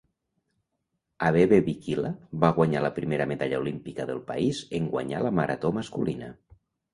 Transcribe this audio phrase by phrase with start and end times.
[1.27, 2.09] Abebe Bikila
[2.45, 6.33] va guanyar la primera medalla olímpica del país en guanyar la marató masculina.